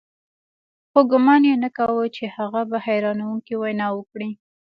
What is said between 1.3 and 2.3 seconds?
یې نه کاوه چې